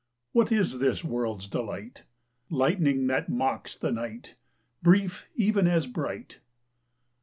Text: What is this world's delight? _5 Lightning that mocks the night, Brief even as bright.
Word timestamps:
What 0.31 0.51
is 0.51 0.79
this 0.79 1.03
world's 1.03 1.47
delight? 1.47 2.05
_5 2.49 2.57
Lightning 2.57 3.05
that 3.05 3.29
mocks 3.29 3.77
the 3.77 3.91
night, 3.91 4.33
Brief 4.81 5.27
even 5.35 5.67
as 5.67 5.85
bright. 5.85 6.39